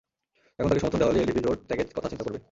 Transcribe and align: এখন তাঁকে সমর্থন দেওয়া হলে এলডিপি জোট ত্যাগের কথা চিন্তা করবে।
এখন 0.59 0.69
তাঁকে 0.69 0.81
সমর্থন 0.81 0.99
দেওয়া 0.99 1.11
হলে 1.11 1.21
এলডিপি 1.21 1.41
জোট 1.45 1.59
ত্যাগের 1.67 1.87
কথা 1.95 2.09
চিন্তা 2.11 2.25
করবে। 2.25 2.39